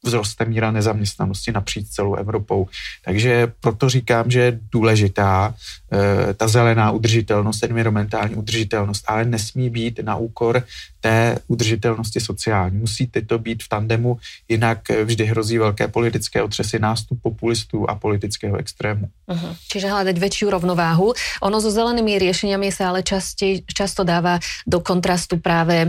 [0.04, 2.68] vzroste míra nezaměstnanosti napříč celou Evropou.
[3.04, 5.54] Takže proto říkám, že je důležitá
[5.92, 10.64] eh, ta zelená udržitelnost, environmentální udržitelnost, ale nesmí být na úkor
[11.00, 12.78] té udržitelnosti sociální.
[12.78, 18.56] Musí to být v tandemu, jinak vždy hrozí velké politické otřesy nástup populistů a politického
[18.56, 19.08] extrému.
[19.28, 19.52] Uh-huh.
[19.68, 21.16] Čiže hľadať väčšiu rovnováhu.
[21.40, 25.88] Ono so zelenými riešeniami sa ale časti, často dáva do kontrastu práve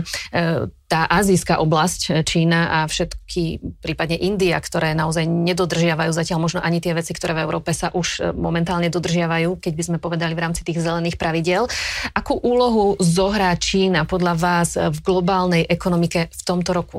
[0.86, 6.78] tá azijská oblasť, e, Čína a všetky, prípadne India, ktoré naozaj nedodržiavajú zatiaľ možno ani
[6.78, 10.42] tie veci, ktoré v Európe sa už e, momentálne dodržiavajú, keď by sme povedali v
[10.46, 11.66] rámci tých zelených pravidel.
[12.14, 16.98] Akú úlohu zohrá Čína podľa vás v globálnej ekonomike v tomto roku?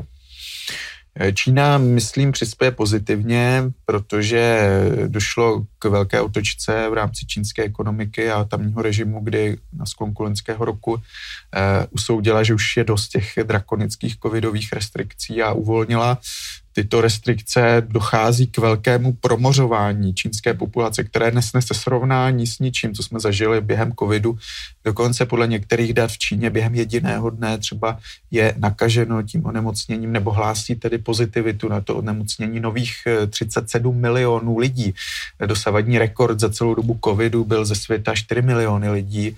[1.34, 4.70] Čína, myslím, přispěje pozitivně, protože
[5.08, 10.66] došlo k velké otočce v rámci čínské ekonomiky a tamního režimu, kdy na sklonku loňského
[10.66, 16.18] roku eh, usoudila, že už je dost těch drakonických covidových restrikcí a uvolnila
[16.78, 23.04] tyto restrikce dochází k velkému promořování čínské populace, které dnes nese srovnání s ničím, co
[23.04, 24.38] jsme zažili během covidu.
[24.86, 27.98] Dokonce podle některých dat v Číně během jediného dne třeba
[28.32, 32.94] je nakaženo tím onemocněním nebo hlásí tedy pozitivitu na to onemocnění nových
[33.30, 34.94] 37 eh, milionů lidí.
[35.68, 39.36] Dosavadní rekord za celou dobu covidu byl ze světa 4 miliony lidí,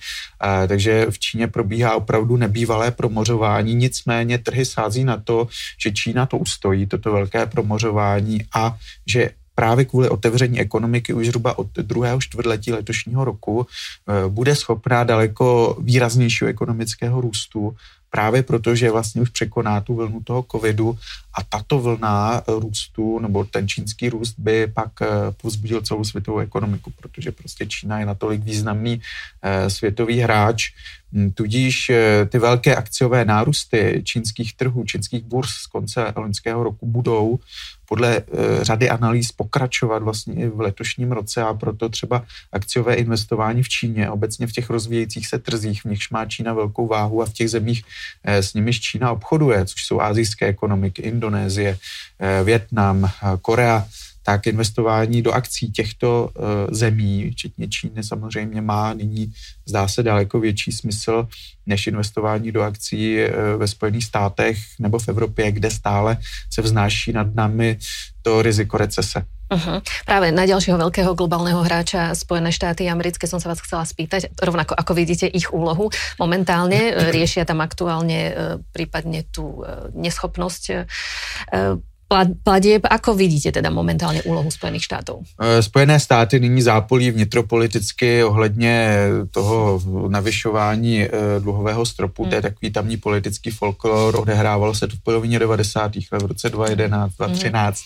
[0.68, 5.48] takže v Číně probíhá opravdu nebývalé promořování, nicméně trhy sází na to,
[5.82, 8.78] že Čína to ustojí, toto velké promořování a
[9.10, 15.04] že právě kvůli otevření ekonomiky už zhruba od druhého čtvrtletí letošního roku eh, bude schopná
[15.04, 17.76] daleko výraznějšího ekonomického růstu,
[18.10, 20.98] právě protože vlastně už překoná tu vlnu toho covidu
[21.34, 25.08] a tato vlna růstu nebo ten čínský růst by pak eh,
[25.42, 29.02] povzbudil celou světovou ekonomiku, protože prostě Čína je natolik významný
[29.42, 30.72] eh, světový hráč,
[31.14, 31.92] hm, tudíž
[32.30, 37.40] ty velké akciové nárůsty čínských trhů, čínských burz z konce loňského roku budou
[37.90, 38.24] podle eh,
[38.64, 44.10] řady analýz pokračovat vlastně i v letošním roce a proto třeba akciové investování v Číně,
[44.10, 47.50] obecně v těch rozvíjejících se trzích, v nichž má Čína velkou váhu a v těch
[47.50, 47.84] zemích
[48.24, 51.78] eh, s nimiž Čína obchoduje, což jsou azijské ekonomiky, Indonésie,
[52.20, 53.10] eh, Větnam,
[53.42, 53.86] Korea,
[54.24, 56.30] tak investování do akcí těchto
[56.72, 59.34] zemí, včetně Číny, samozřejmě má nyní,
[59.66, 61.28] zdá se, daleko větší smysl
[61.70, 66.18] než investování do akcí eh, ve Spojených státech nebo v Evropě, kde stále
[66.54, 67.78] se vznáší nad námi
[68.22, 69.24] to riziko recese.
[69.50, 69.82] Uh-huh.
[70.06, 74.78] Práve na ďalšieho veľkého globálneho hráča Spojené štáty americké som sa vás chcela spýtať, rovnako
[74.78, 75.90] ako vidíte ich úlohu
[76.22, 78.34] momentálne, riešia tam aktuálne eh,
[78.74, 80.64] prípadne tú eh, neschopnosť
[82.44, 82.82] platieb.
[82.90, 85.24] Ako vidíte teda momentálně úlohu Spojených států?
[85.42, 89.00] Eh, Spojené státy nyní zápolí vnitropoliticky ohledně
[89.32, 92.24] toho navyšování eh, dluhového stropu.
[92.24, 92.30] Hmm.
[92.30, 94.16] To je takový tamní politický folklor.
[94.20, 95.92] Odehrávalo se to v polovině 90.
[96.12, 97.80] let, v roce 2011, 2013.
[97.80, 97.84] Hmm.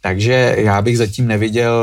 [0.00, 1.74] Takže já bych zatím neviděl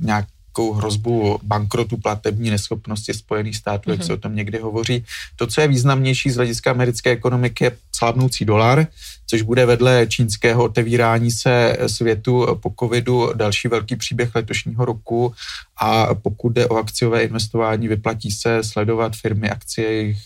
[0.00, 0.24] nějak
[0.56, 3.92] nějakou hrozbu bankrotu platební neschopnosti Spojených států, mm-hmm.
[3.92, 5.04] jak se o tom někdy hovoří.
[5.36, 8.86] To, co je významnější z hlediska americké ekonomiky, je slavnoucí dolar,
[9.26, 15.34] což bude vedle čínského otevírání se světu po covidu další velký příběh letošního roku
[15.80, 20.22] a pokud jde o akciové investování, vyplatí se sledovat firmy, akcie jejich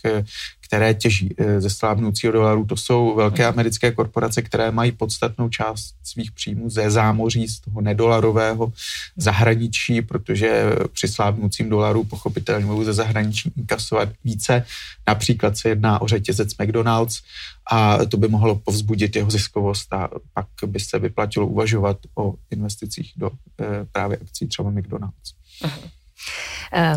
[0.71, 2.65] které těží eh, ze slábnoucího dolaru.
[2.65, 3.53] To jsou velké mhm.
[3.53, 8.73] americké korporace, které mají podstatnou část svých příjmů ze zámoří, z toho nedolarového
[9.17, 14.65] zahraničí, protože při slábnoucím dolaru pochopitelně mohou ze zahraničí inkasovat více.
[15.09, 17.23] Například se jedná o řetězec McDonald's
[17.71, 23.13] a to by mohlo povzbudit jeho ziskovost a pak by se vyplatilo uvažovat o investicích
[23.17, 23.31] do
[23.61, 25.35] eh, právě akcí třeba McDonald's.
[25.63, 25.91] Uh-huh.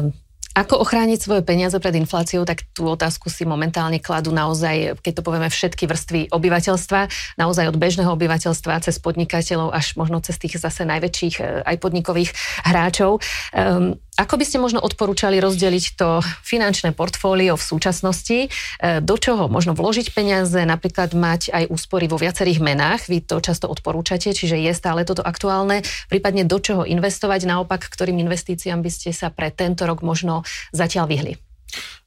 [0.05, 0.22] Um.
[0.53, 5.25] Ako ochrániť svoje peniaze pred infláciou, tak tú otázku si momentálne kladú naozaj, keď to
[5.25, 7.09] povieme, všetky vrstvy obyvateľstva,
[7.41, 12.37] naozaj od bežného obyvateľstva cez podnikateľov až možno cez tých zase najväčších eh, aj podnikových
[12.69, 13.17] hráčov.
[13.49, 19.49] Um, ako by ste možno odporúčali rozdeliť to finančné portfólio v súčasnosti, eh, do čoho
[19.49, 24.61] možno vložiť peniaze, napríklad mať aj úspory vo viacerých menách, vy to často odporúčate, čiže
[24.61, 25.81] je stále toto aktuálne,
[26.13, 30.42] prípadne do čoho investovať, naopak, ktorým investíciám by ste sa pre tento rok možno
[30.73, 31.33] zatiaľ vyhli?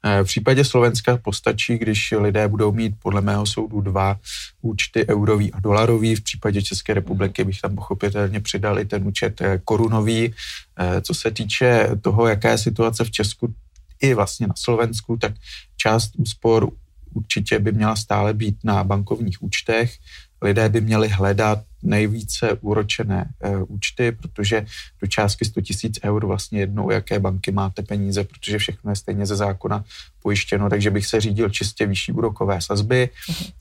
[0.05, 4.17] Eh, v případě Slovenska postačí, když lidé budou mít podle mého soudu dva
[4.63, 6.15] účty eurový a dolarový.
[6.15, 10.35] V případě České republiky bych tam pochopitelně přidal i ten účet eh, korunový.
[10.79, 13.55] Eh, co se týče toho, jaká je situace v Česku
[14.01, 15.33] i vlastně na Slovensku, tak
[15.77, 16.71] část úspor
[17.15, 19.99] určitě by měla stále být na bankovních účtech.
[20.43, 24.67] Lidé by měli hledat nejvíce úročené e, účty, protože
[25.01, 29.27] do částky 100 tisíc eur vlastně jednou, jaké banky máte peníze, protože všechno je stejně
[29.27, 29.85] ze zákona
[30.23, 33.09] pojištěno, takže bych se řídil čistě vyšší úrokové sazby.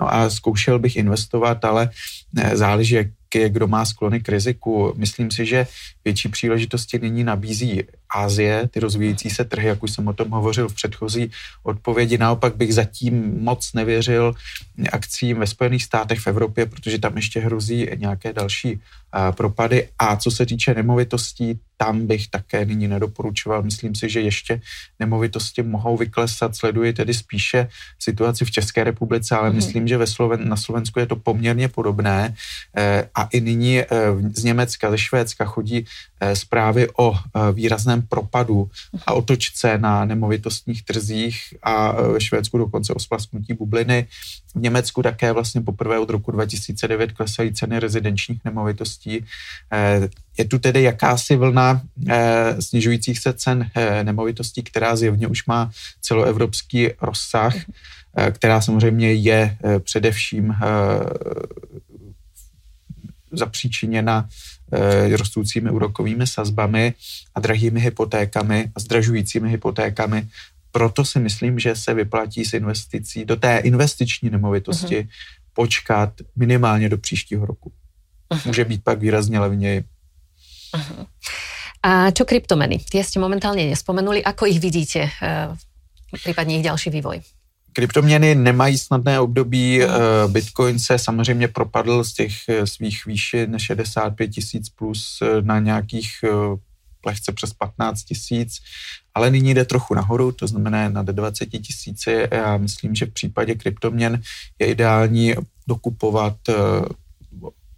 [0.02, 1.90] No a zkoušel bych investovat, ale
[2.38, 2.96] e, záleží,
[3.36, 4.94] je, kdo má sklony k riziku.
[4.98, 5.68] Myslím si, že
[6.06, 10.70] větší příležitosti nyní nabízí Ázie, ty rozvíjející se trhy, jak už jsem o tom hovořil
[10.70, 11.32] v předchozí
[11.64, 12.18] odpovědi.
[12.18, 14.34] Naopak bych zatím moc nevěřil
[14.92, 18.82] akcím ve Spojených státech v Evropě, protože tam ještě hrozí nějaké další
[19.32, 19.88] propady.
[20.00, 23.64] A co se týče nemovitostí, tam bych také nyní nedoporučoval.
[23.64, 24.62] Myslím si, že ještě
[25.00, 26.56] nemovitosti mohou vyklesat.
[26.56, 29.56] Sleduji tedy spíše situaci v České republice, ale mm.
[29.56, 32.36] myslím, že ve Sloven- na Slovensku je to poměrně podobné.
[32.78, 33.88] E, a i nyní e,
[34.34, 35.86] z Německa, ze Švédska chodí
[36.20, 37.16] e, zprávy o
[37.52, 38.70] výrazném propadu
[39.06, 44.08] a otočce na nemovitostních trzích a ve Švédsku dokonce o splasknutí bubliny.
[44.56, 49.05] V Německu také vlastně poprvé od roku 2009 klesají ceny rezidenčních nemovitostí.
[49.74, 55.46] Eh, je tu tedy jakási vlna eh, snižujících se cen eh, nemovitostí, která zjevně už
[55.46, 57.56] má celoevropský rozsah,
[58.32, 60.56] která samozřejmě je především
[63.32, 64.30] zapříčiněna
[65.12, 66.94] rostoucími úrokovými sazbami
[67.36, 70.28] a drahými hypotékami a zdražujícími hypotékami
[70.76, 75.10] proto si myslím, že se vyplatí s investicí do té investiční nemovitosti uh-huh.
[75.54, 77.72] počkat minimálně do příštího roku.
[78.46, 79.84] Může být pak výrazně levněji.
[81.84, 82.82] A čo kryptomeny?
[82.82, 84.24] Tie ste momentálně nespomenuli.
[84.24, 85.56] Ako ich vidíte, uh,
[86.18, 87.22] případně ich další vývoj?
[87.74, 89.84] Kryptoměny nemají snadné období.
[89.84, 89.92] Uh,
[90.32, 96.10] Bitcoin se samozřejmě propadl z těch eh, svých výšin 65 tisíc plus na nějakých
[97.06, 98.58] lehce přes 15 tisíc,
[99.14, 102.28] ale nyní jde trochu nahoru, to znamená nad 20 tisíci.
[102.32, 104.22] Já myslím, že v případě kryptoměn
[104.60, 105.36] je ideální
[105.68, 106.54] dokupovat eh,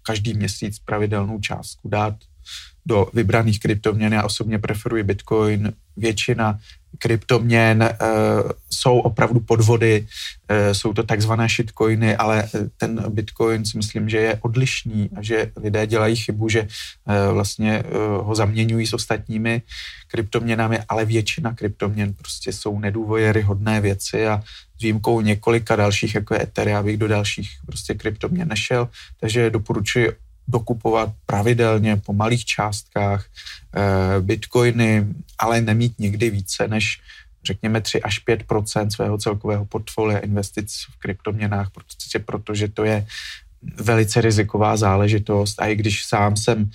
[0.07, 2.15] každý měsíc pravidelnou částku, dát
[2.85, 4.13] do vybraných kryptoměn.
[4.13, 5.73] Já osobně preferuji Bitcoin.
[5.97, 6.59] Většina
[6.99, 7.97] kryptoměn e,
[8.69, 10.07] jsou opravdu podvody,
[10.47, 15.21] e, jsou to takzvané shitcoiny, ale eh, ten Bitcoin si myslím, že je odlišný a
[15.21, 16.67] že lidé dělají chybu, že
[17.31, 17.83] vlastně
[18.21, 19.61] ho zaměňují s ostatními
[20.07, 24.43] kryptoměnami, ale většina kryptoměn prostě jsou nedůvěryhodné věci a
[24.77, 30.11] s výjimkou několika dalších, jako je Ethereum, abych do dalších prostě kryptoměn nešel, takže doporučuji
[30.47, 35.07] dokupovat pravidelně po malých částkách eh, bitcoiny,
[35.39, 37.01] ale nemít nikdy více než
[37.47, 38.43] řekněme 3 až 5
[38.89, 43.07] svého celkového portfolia investic v kryptoměnách, protože, protože to je
[43.61, 46.69] velice riziková záležitost a i když sám jsem uh,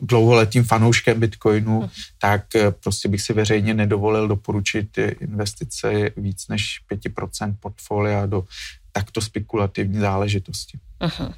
[0.00, 1.88] dlouholetým fanouškem Bitcoinu, hmm.
[2.18, 8.44] tak uh, prostě bych si veřejně nedovolil doporučit investice víc než 5% portfolia do
[8.92, 10.78] takto spekulativní záležitosti.
[11.00, 11.34] Uh-huh.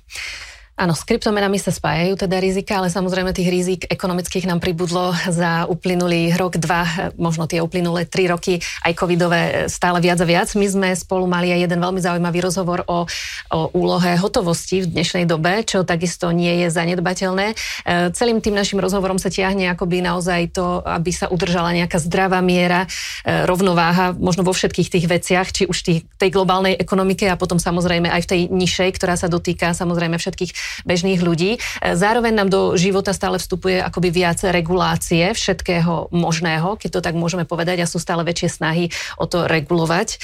[0.77, 5.65] Áno, s kryptomenami sa spájajú teda rizika, ale samozrejme tých rizik ekonomických nám pribudlo za
[5.73, 10.53] uplynulý rok, dva, možno tie uplynulé tri roky, aj covidové stále viac a viac.
[10.53, 13.09] My sme spolu mali aj jeden veľmi zaujímavý rozhovor o,
[13.57, 17.47] o úlohe hotovosti v dnešnej dobe, čo takisto nie je zanedbateľné.
[17.49, 22.45] E, celým tým našim rozhovorom sa tiahne akoby naozaj to, aby sa udržala nejaká zdravá
[22.45, 22.85] miera,
[23.25, 27.57] e, rovnováha možno vo všetkých tých veciach, či už tých, tej globálnej ekonomike a potom
[27.57, 31.57] samozrejme aj v tej nižšej, ktorá sa dotýka samozrejme všetkých bežných ľudí.
[31.57, 31.59] E,
[31.95, 37.45] zároveň nám do života stále vstupuje akoby viac regulácie všetkého možného, keď to tak môžeme
[37.49, 38.85] povedať a sú stále väčšie snahy
[39.21, 40.17] o to regulovať e,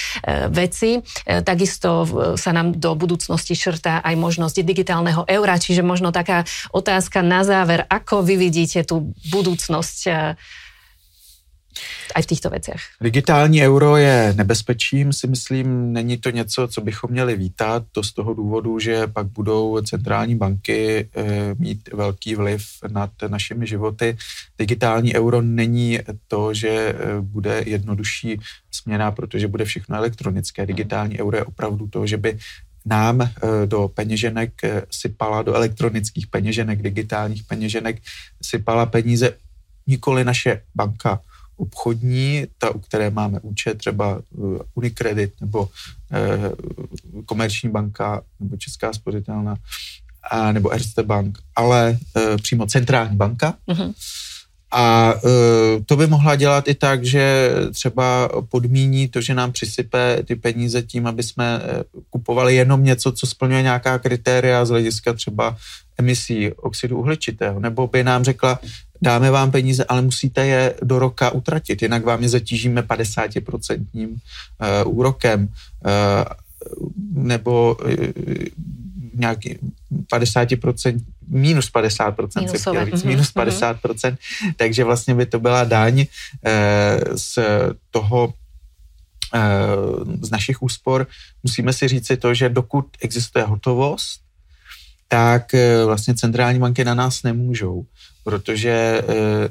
[0.50, 0.98] veci.
[0.98, 2.05] E, takisto
[2.37, 7.85] sa nám do budúcnosti šrtá aj možnosť digitálneho eura, čiže možno taká otázka na záver,
[7.88, 10.00] ako vy vidíte tú budúcnosť
[12.14, 12.80] aj v těchto věcech.
[13.00, 18.12] Digitální euro je nebezpečím, si myslím, není to něco, co bychom měli vítat, to z
[18.12, 24.16] toho důvodu, že pak budou centrální banky e, mít velký vliv nad našimi životy.
[24.58, 30.66] Digitální euro není to, že e, bude jednodušší směna, protože bude všechno elektronické.
[30.66, 32.38] Digitální euro je opravdu to, že by
[32.85, 33.30] nám e,
[33.66, 34.52] do peněženek
[34.90, 37.96] sypala, do elektronických peněženek, digitálních peněženek
[38.42, 39.32] sypala peníze
[39.87, 41.20] nikoli naše banka,
[41.57, 48.93] obchodní, ta, u které máme účet, třeba uh, Unicredit nebo uh, Komerční banka nebo Česká
[48.93, 49.57] spořitelna
[50.31, 53.55] a, nebo Erste Bank, ale uh, přímo centrální banka.
[53.69, 53.95] Uh-huh.
[54.72, 55.30] A uh,
[55.87, 60.82] to by mohla dělat i tak, že třeba podmíní to, že nám přisype ty peníze
[60.82, 61.61] tím, aby jsme
[62.11, 65.56] kupovali jenom něco, co splňuje nějaká kritéria z hlediska třeba
[65.98, 68.58] emisí oxidu uhličitého, nebo by nám řekla,
[69.02, 74.16] dáme vám peníze, ale musíte je do roka utratit, jinak vám je zatížíme 50% uh,
[74.98, 75.48] úrokem.
[75.85, 76.24] Uh,
[77.14, 77.76] nebo
[79.14, 79.59] nějaký
[80.12, 84.17] 50% minus 50%, minus se chtěl říct, minus 50%, mm-hmm.
[84.56, 86.06] takže vlastně by to byla daň e,
[87.15, 87.38] z
[87.90, 88.35] toho
[89.35, 89.40] e,
[90.27, 91.06] z našich úspor.
[91.42, 94.21] Musíme si říci to, že dokud existuje hotovost,
[95.08, 97.87] tak e, vlastně centrální banky na nás nemůžou
[98.25, 99.02] protože e,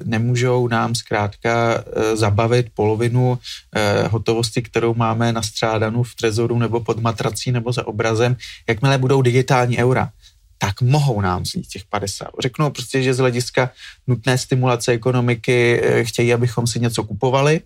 [0.03, 3.39] nemůžou nám zkrátka e, zabavit polovinu
[3.76, 8.36] e, hotovosti, kterou máme nastřádanou v trezoru nebo pod matrací nebo za obrazem.
[8.69, 10.09] Jakmile budou digitální eura,
[10.57, 12.28] tak mohou nám vzít těch 50.
[12.39, 13.72] Řeknou prostě, že z hlediska
[14.07, 17.61] nutné stimulace ekonomiky chtějí, abychom si něco kupovali,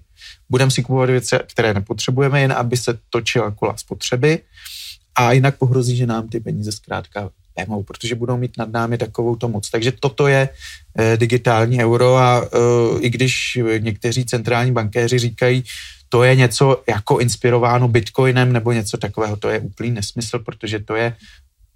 [0.50, 4.40] budeme si kupovat věci, které nepotřebujeme, jen aby se točila kola spotřeby
[5.16, 9.36] a jinak pohrozí, že nám ty peníze zkrátka vemou, protože budou mít nad námi takovou
[9.36, 9.70] to moc.
[9.70, 10.50] Takže toto je
[11.00, 15.64] eh, digitální euro a eh, i když někteří centrální bankéři říkají,
[16.10, 20.96] to je něco jako inspirováno bitcoinem nebo něco takového, to je úplný nesmysl, protože to
[20.96, 21.16] je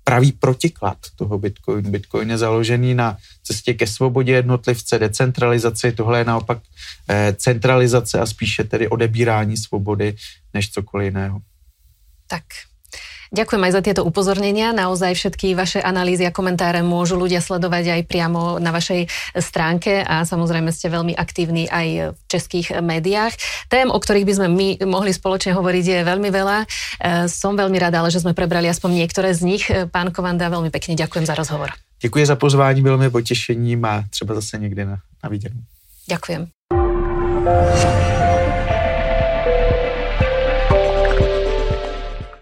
[0.10, 1.90] pravý protiklad toho Bitcoinu.
[1.92, 6.58] Bitcoin je založený na cestě ke svobodě jednotlivce, decentralizaci, tohle je naopak
[7.10, 10.16] eh, centralizace a spíše tedy odebírání svobody
[10.54, 11.40] než cokoliv jiného.
[12.28, 12.44] Tak
[13.30, 14.74] Ďakujem aj za tieto upozornenia.
[14.74, 19.06] Naozaj všetky vaše analýzy a komentáre môžu ľudia sledovať aj priamo na vašej
[19.38, 23.38] stránke a samozrejme ste veľmi aktívni aj v českých médiách.
[23.70, 26.58] Tém, o ktorých by sme my mohli spoločne hovoriť, je veľmi veľa.
[26.64, 26.68] E,
[27.30, 29.70] som veľmi rada, ale že sme prebrali aspoň niektoré z nich.
[29.70, 31.70] E, pán Kovanda, veľmi pekne ďakujem za rozhovor.
[32.02, 35.62] Děkuji za pozvání, bylo mi potěšením a třeba zase někdy na, na viděnou.
[36.10, 36.48] Ďakujem.